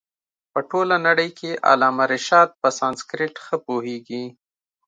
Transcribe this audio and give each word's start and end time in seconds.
په 0.51 0.59
ټوله 0.69 0.95
نړۍ 1.07 1.29
کښي 1.37 1.51
علامه 1.69 2.05
رشاد 2.13 2.49
په 2.61 2.67
سانسکرېټ 2.79 3.33
ښه 3.45 3.55
پوهيږي. 3.65 4.23